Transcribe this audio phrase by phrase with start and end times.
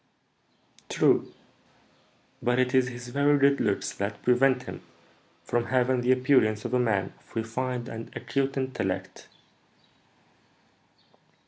[0.89, 1.31] "True,
[2.41, 4.81] but it is his very good looks that prevent him
[5.43, 9.27] from having the appearance of a man of refined and acute intellect."